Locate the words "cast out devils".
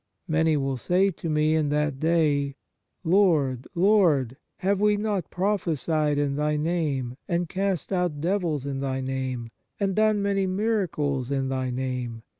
7.47-8.65